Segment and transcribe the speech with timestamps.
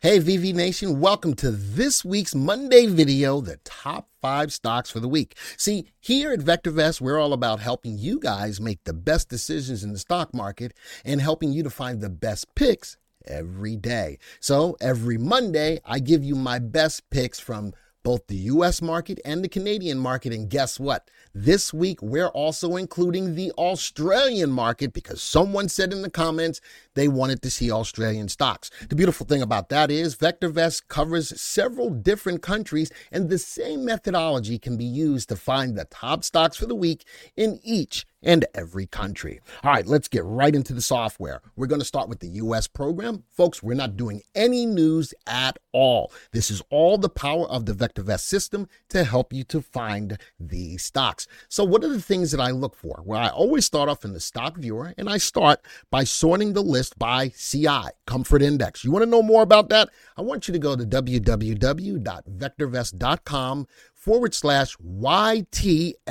[0.00, 5.08] Hey, VV Nation, welcome to this week's Monday video, the top five stocks for the
[5.08, 5.36] week.
[5.56, 9.92] See, here at VectorVest, we're all about helping you guys make the best decisions in
[9.92, 14.18] the stock market and helping you to find the best picks every day.
[14.40, 17.72] So every Monday, I give you my best picks from
[18.02, 20.32] both the US market and the Canadian market.
[20.32, 21.10] And guess what?
[21.34, 26.60] This week, we're also including the Australian market because someone said in the comments
[26.94, 28.70] they wanted to see Australian stocks.
[28.88, 34.58] The beautiful thing about that is VectorVest covers several different countries, and the same methodology
[34.58, 37.04] can be used to find the top stocks for the week
[37.36, 39.40] in each and every country.
[39.62, 41.42] All right, let's get right into the software.
[41.56, 43.24] We're going to start with the US program.
[43.30, 46.12] Folks, we're not doing any news at all.
[46.32, 50.76] This is all the power of the VectorVest system to help you to find the
[50.78, 51.26] stocks.
[51.48, 53.02] So, what are the things that I look for?
[53.04, 56.62] Well, I always start off in the stock viewer and I start by sorting the
[56.62, 58.84] list by CI, Comfort Index.
[58.84, 59.88] You want to know more about that?
[60.16, 63.66] I want you to go to www.vectorvest.com
[64.00, 66.02] forward slash YTFSA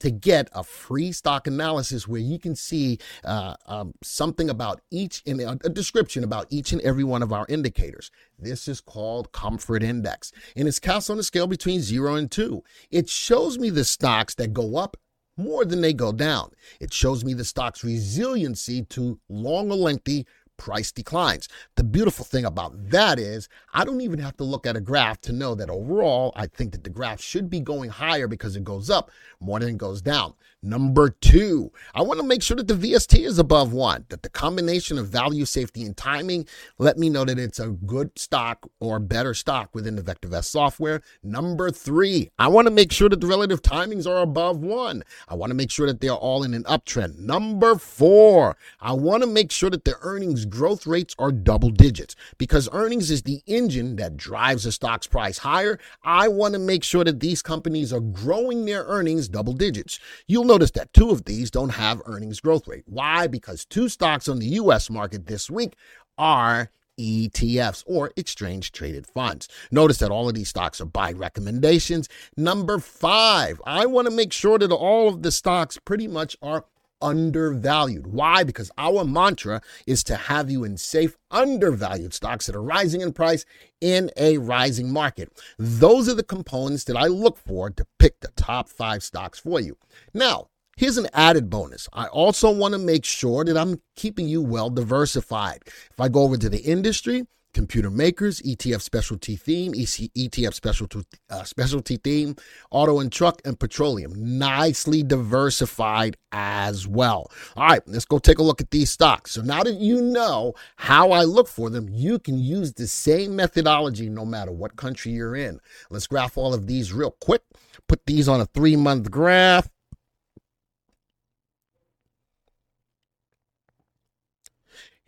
[0.00, 5.22] to get a free stock analysis where you can see uh, um, something about each
[5.26, 8.10] in a, a description about each and every one of our indicators.
[8.38, 12.62] This is called Comfort Index, and it's cast on a scale between zero and two.
[12.90, 14.96] It shows me the stocks that go up
[15.36, 16.50] more than they go down.
[16.80, 20.26] It shows me the stock's resiliency to long or lengthy
[20.58, 21.48] price declines.
[21.76, 25.22] The beautiful thing about that is I don't even have to look at a graph
[25.22, 28.64] to know that overall I think that the graph should be going higher because it
[28.64, 30.34] goes up more than it goes down.
[30.60, 34.28] Number two, I want to make sure that the VST is above one, that the
[34.28, 38.98] combination of value, safety, and timing let me know that it's a good stock or
[38.98, 41.00] better stock within the VectorVest software.
[41.22, 45.04] Number three, I want to make sure that the relative timings are above one.
[45.28, 47.20] I want to make sure that they're all in an uptrend.
[47.20, 52.16] Number four, I want to make sure that the earnings growth rates are double digits
[52.38, 55.78] because earnings is the engine that drives a stock's price higher.
[56.02, 59.98] I want to make sure that these companies are growing their earnings double digits.
[60.26, 62.84] You'll notice that two of these don't have earnings growth rate.
[62.86, 63.26] Why?
[63.26, 65.74] Because two stocks on the US market this week
[66.16, 69.48] are ETFs or exchange traded funds.
[69.70, 72.08] Notice that all of these stocks are buy recommendations.
[72.36, 76.64] Number five, I want to make sure that all of the stocks pretty much are
[77.00, 78.06] undervalued.
[78.08, 78.44] Why?
[78.44, 83.12] Because our mantra is to have you in safe, undervalued stocks that are rising in
[83.12, 83.44] price
[83.80, 85.30] in a rising market.
[85.58, 89.60] Those are the components that I look for to pick the top five stocks for
[89.60, 89.76] you.
[90.12, 91.88] Now, Here's an added bonus.
[91.92, 95.62] I also want to make sure that I'm keeping you well diversified.
[95.66, 97.26] If I go over to the industry,
[97.58, 102.36] computer makers, ETF specialty theme, ETF specialty, uh, specialty theme,
[102.70, 104.12] auto and truck, and petroleum.
[104.38, 107.32] Nicely diversified as well.
[107.56, 109.32] All right, let's go take a look at these stocks.
[109.32, 113.34] So now that you know how I look for them, you can use the same
[113.34, 115.58] methodology no matter what country you're in.
[115.90, 117.42] Let's graph all of these real quick.
[117.88, 119.68] Put these on a three month graph.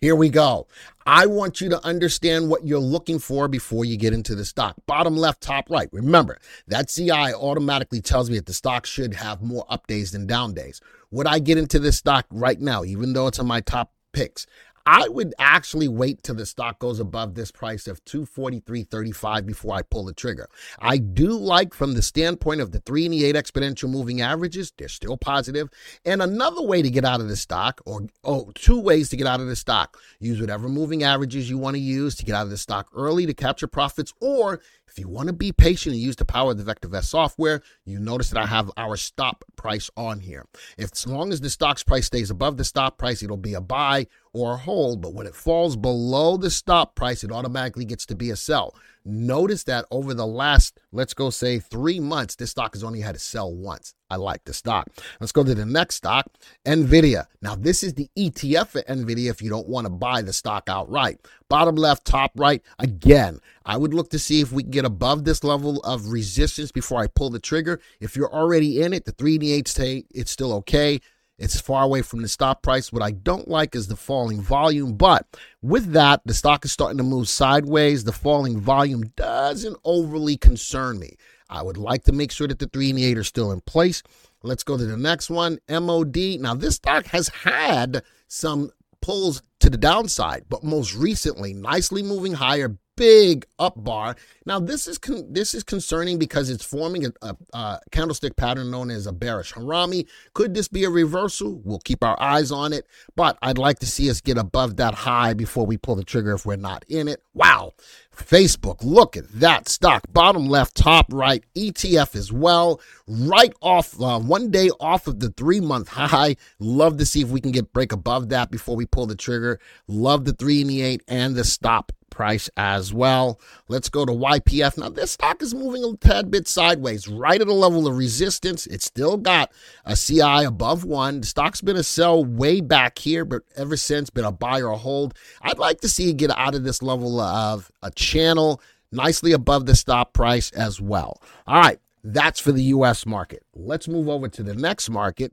[0.00, 0.66] Here we go.
[1.04, 4.76] I want you to understand what you're looking for before you get into the stock.
[4.86, 5.90] Bottom left, top right.
[5.92, 6.38] Remember,
[6.68, 10.54] that CI automatically tells me that the stock should have more up days than down
[10.54, 10.80] days.
[11.10, 14.46] Would I get into this stock right now, even though it's on my top picks?
[14.92, 19.82] I would actually wait till the stock goes above this price of 243.35 before I
[19.82, 20.48] pull the trigger.
[20.80, 24.72] I do like from the standpoint of the 3 and the 8 exponential moving averages,
[24.76, 25.68] they're still positive.
[26.04, 29.28] And another way to get out of the stock, or oh, two ways to get
[29.28, 29.96] out of the stock.
[30.18, 33.26] Use whatever moving averages you want to use to get out of the stock early
[33.26, 36.58] to capture profits, or if you want to be patient and use the power of
[36.58, 40.46] the VectorVest software, you notice that I have our stop price on here.
[40.76, 43.60] If as long as the stock's price stays above the stop price, it'll be a
[43.60, 45.00] buy or a hold.
[45.00, 48.74] But when it falls below the stop price, it automatically gets to be a sell.
[49.04, 53.14] Notice that over the last, let's go say three months, this stock has only had
[53.14, 53.94] to sell once.
[54.10, 54.88] I like the stock.
[55.20, 56.26] Let's go to the next stock,
[56.66, 57.26] NVIDIA.
[57.40, 60.64] Now, this is the ETF for NVIDIA if you don't want to buy the stock
[60.68, 61.20] outright.
[61.48, 62.62] Bottom left, top right.
[62.78, 66.72] Again, I would look to see if we can get above this level of resistance
[66.72, 67.80] before I pull the trigger.
[68.00, 71.00] If you're already in it, the 3 and the 8 stay, it's still okay.
[71.40, 72.92] It's far away from the stop price.
[72.92, 75.26] What I don't like is the falling volume, but
[75.62, 78.04] with that, the stock is starting to move sideways.
[78.04, 81.16] The falling volume doesn't overly concern me.
[81.48, 83.62] I would like to make sure that the three and the eight are still in
[83.62, 84.02] place.
[84.42, 86.16] Let's go to the next one, MOD.
[86.38, 88.70] Now, this stock has had some
[89.00, 94.14] pulls to the downside, but most recently, nicely moving higher, big up bar.
[94.44, 98.70] Now this is con- this is concerning because it's forming a, a, a, candlestick pattern
[98.70, 100.06] known as a bearish harami.
[100.34, 101.62] Could this be a reversal?
[101.64, 102.86] We'll keep our eyes on it,
[103.16, 106.34] but I'd like to see us get above that high before we pull the trigger
[106.34, 107.22] if we're not in it.
[107.32, 107.72] Wow.
[108.14, 114.20] Facebook, look at that stock, bottom left, top right, ETF as well, right off uh,
[114.20, 116.36] one day off of the three month high.
[116.58, 119.58] Love to see if we can get break above that before we pull the trigger.
[119.88, 123.40] Love the three and the eight and the stop price as well.
[123.68, 124.76] Let's go to YPF.
[124.76, 128.66] Now, this stock is moving a tad bit sideways, right at a level of resistance.
[128.66, 129.52] It's still got
[129.84, 131.20] a CI above one.
[131.20, 134.72] The stock's been a sell way back here, but ever since been a buy or
[134.72, 135.14] a hold.
[135.40, 138.60] I'd like to see it get out of this level of a channel
[138.92, 141.22] nicely above the stop price as well.
[141.46, 143.44] All right, that's for the US market.
[143.54, 145.32] Let's move over to the next market.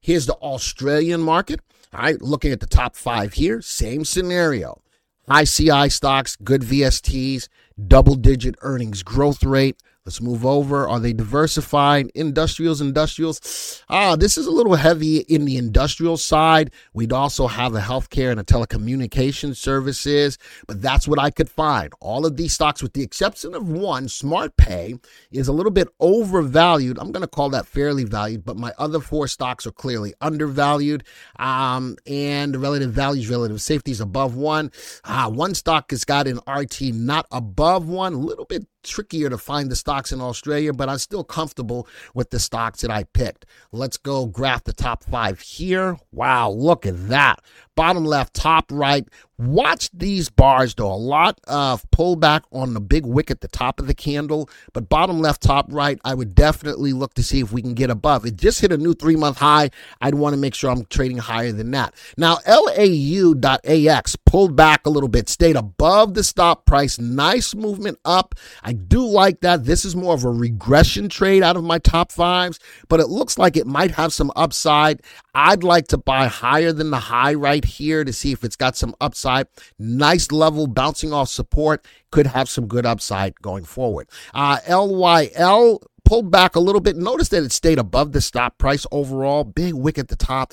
[0.00, 1.60] Here's the Australian market.
[1.92, 4.82] All right, looking at the top five here, same scenario.
[5.28, 10.88] High CI stocks, good VSTs, double digit earnings growth rate, Let's move over.
[10.88, 12.12] Are they diversified?
[12.14, 13.82] Industrials, industrials.
[13.88, 16.70] Ah, this is a little heavy in the industrial side.
[16.94, 20.38] We'd also have the healthcare and the telecommunication services,
[20.68, 21.92] but that's what I could find.
[22.00, 27.00] All of these stocks, with the exception of one, SmartPay, is a little bit overvalued.
[27.00, 31.02] I'm going to call that fairly valued, but my other four stocks are clearly undervalued.
[31.40, 34.70] Um, and the relative values, relative safety is above one.
[35.04, 39.38] Ah, one stock has got an RT not above one, a little bit trickier to
[39.38, 43.46] find the stocks in Australia, but I'm still comfortable with the stocks that I picked.
[43.72, 45.98] Let's go graph the top five here.
[46.12, 47.40] Wow, look at that
[47.76, 49.06] bottom left, top right.
[49.38, 50.92] Watch these bars though.
[50.92, 54.88] A lot of pullback on the big wick at the top of the candle, but
[54.88, 58.24] bottom left, top right, I would definitely look to see if we can get above.
[58.24, 59.70] It just hit a new three month high.
[60.00, 61.94] I'd want to make sure I'm trading higher than that.
[62.16, 66.98] Now, LAU.AX pulled back a little bit, stayed above the stop price.
[66.98, 68.34] Nice movement up.
[68.62, 69.64] I do like that.
[69.64, 72.58] This is more of a regression trade out of my top fives,
[72.88, 75.02] but it looks like it might have some upside.
[75.34, 78.76] I'd like to buy higher than the high right here to see if it's got
[78.76, 79.48] some upside.
[79.78, 81.84] Nice level bouncing off support.
[82.10, 84.08] Could have some good upside going forward.
[84.32, 86.96] Uh, LYL pulled back a little bit.
[86.96, 89.44] Notice that it stayed above the stop price overall.
[89.44, 90.52] Big wick at the top.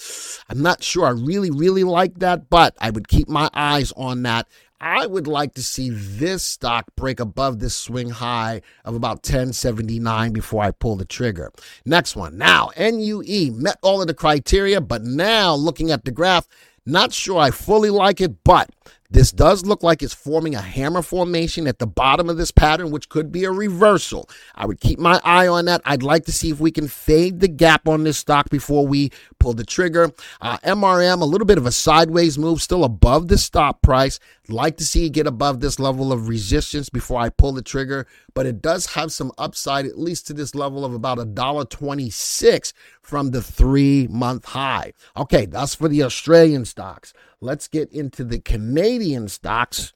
[0.49, 4.23] I'm not sure I really, really like that, but I would keep my eyes on
[4.23, 4.47] that
[4.85, 10.33] I would like to see this stock break above this swing high of about 1079
[10.33, 11.53] before I pull the trigger.
[11.85, 12.37] Next one.
[12.37, 16.49] Now, NUE met all of the criteria, but now looking at the graph,
[16.85, 18.71] not sure I fully like it, but
[19.13, 22.89] this does look like it's forming a hammer formation at the bottom of this pattern,
[22.89, 24.27] which could be a reversal.
[24.55, 25.81] I would keep my eye on that.
[25.85, 29.11] I'd like to see if we can fade the gap on this stock before we
[29.39, 30.11] pull the trigger.
[30.41, 34.19] Uh, MRM, a little bit of a sideways move, still above the stop price.
[34.49, 38.07] Like to see it get above this level of resistance before I pull the trigger,
[38.33, 41.63] but it does have some upside, at least to this level of about a dollar
[41.65, 44.93] twenty-six from the three month high.
[45.15, 47.13] Okay, that's for the Australian stocks.
[47.43, 49.91] Let's get into the Canadian stocks.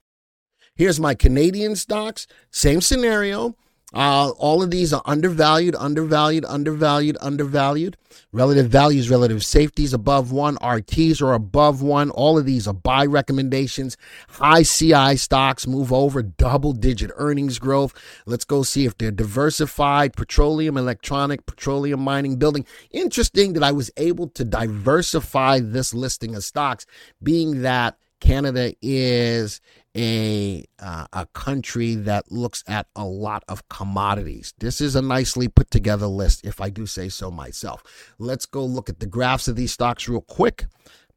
[0.76, 2.28] Here's my Canadian stocks.
[2.52, 3.56] Same scenario.
[3.94, 7.96] Uh, all of these are undervalued, undervalued, undervalued, undervalued.
[8.34, 10.58] Relative values, relative safeties above one.
[10.58, 12.10] RTs are above one.
[12.10, 13.96] All of these are buy recommendations.
[14.28, 17.94] High CI stocks move over double digit earnings growth.
[18.26, 20.14] Let's go see if they're diversified.
[20.18, 22.66] Petroleum, electronic, petroleum mining, building.
[22.92, 26.86] Interesting that I was able to diversify this listing of stocks,
[27.24, 29.62] being that Canada is
[29.96, 34.54] a uh, a country that looks at a lot of commodities.
[34.60, 37.84] This is a nicely put together list, if I do say so myself.
[38.20, 40.66] Let's go look at the graphs of these stocks real quick.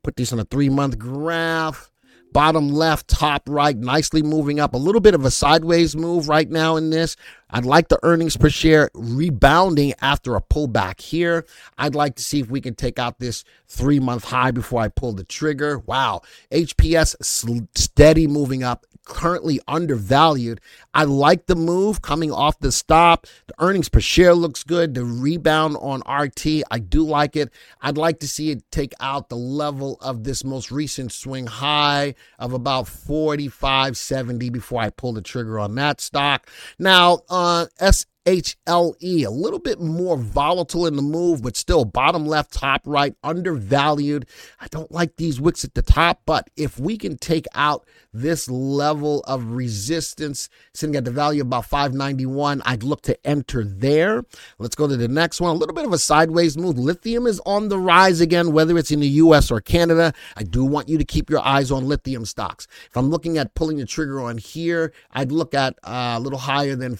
[0.03, 1.90] Put these on a three month graph
[2.33, 4.75] bottom left, top right, nicely moving up.
[4.75, 7.17] A little bit of a sideways move right now in this.
[7.51, 11.45] I'd like the earnings per share rebounding after a pullback here.
[11.79, 14.89] I'd like to see if we can take out this three month high before I
[14.89, 15.79] pull the trigger.
[15.81, 16.23] Wow.
[16.53, 17.17] HPS
[17.75, 20.61] steady moving up currently undervalued.
[20.95, 23.27] I like the move coming off the stop.
[23.49, 24.95] The earnings per share looks good.
[24.95, 27.51] The rebound on RT, I do like it.
[27.81, 32.15] I'd like to see it take out the level of this most recent swing high
[32.39, 36.49] of about 45.70 before I pull the trigger on that stock.
[36.79, 42.27] Now, uh, S HLE, a little bit more volatile in the move, but still bottom
[42.27, 44.27] left, top right, undervalued.
[44.61, 48.51] I don't like these wicks at the top, but if we can take out this
[48.51, 54.25] level of resistance sitting at the value of about 591, I'd look to enter there.
[54.59, 55.51] Let's go to the next one.
[55.51, 56.79] A little bit of a sideways move.
[56.79, 60.13] Lithium is on the rise again, whether it's in the US or Canada.
[60.37, 62.67] I do want you to keep your eyes on lithium stocks.
[62.87, 66.39] If I'm looking at pulling the trigger on here, I'd look at uh, a little
[66.39, 66.97] higher than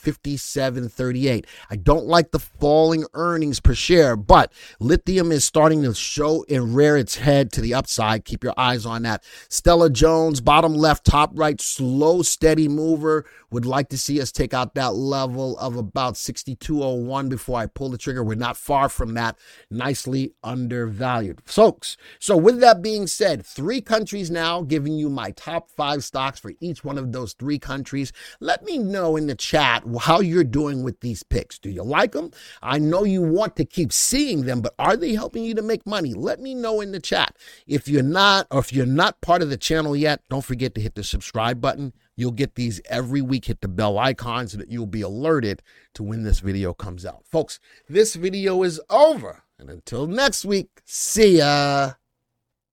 [1.11, 1.47] 5738.
[1.71, 6.75] I don't like the falling earnings per share, but lithium is starting to show and
[6.75, 8.25] rear its head to the upside.
[8.25, 9.25] Keep your eyes on that.
[9.49, 13.25] Stella Jones, bottom left, top right, slow, steady mover.
[13.51, 17.89] Would like to see us take out that level of about 6201 before I pull
[17.89, 18.23] the trigger.
[18.23, 19.37] We're not far from that.
[19.71, 21.43] Nicely undervalued.
[21.45, 26.39] Folks, so with that being said, three countries now giving you my top five stocks
[26.39, 28.13] for each one of those three countries.
[28.39, 31.59] Let me know in the chat how you're doing with these picks.
[31.59, 32.31] Do you like them?
[32.63, 35.87] I know you want to keep seeing them, but are they helping you to make
[35.87, 36.15] money?
[36.15, 37.37] Let me know in the chat.
[37.67, 40.81] If you're not, or if you're not part of the channel yet, don't forget to
[40.81, 41.93] hit the subscribe button.
[42.17, 43.47] You'll get these every week.
[43.47, 45.63] Hit the bell icon so that you'll be alerted
[45.95, 47.25] to when this video comes out.
[47.27, 49.43] Folks, this video is over.
[49.59, 51.93] And until next week, see ya.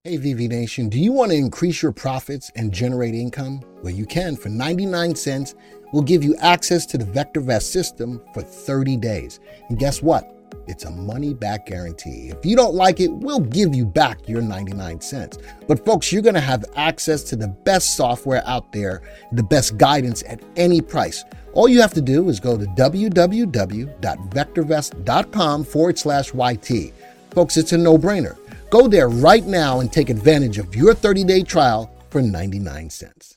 [0.03, 3.61] Hey, VV Nation, do you want to increase your profits and generate income?
[3.83, 5.53] Well, you can for 99 cents.
[5.91, 9.41] We'll give you access to the Vector VectorVest system for 30 days.
[9.67, 10.36] And guess what?
[10.67, 12.29] It's a money back guarantee.
[12.29, 15.39] If you don't like it, we'll give you back your 99 cents.
[15.67, 19.01] But, folks, you're going to have access to the best software out there,
[19.31, 21.23] the best guidance at any price.
[21.53, 26.93] All you have to do is go to www.vectorvest.com forward slash YT.
[27.31, 28.37] Folks, it's a no brainer.
[28.69, 33.36] Go there right now and take advantage of your 30 day trial for 99 cents.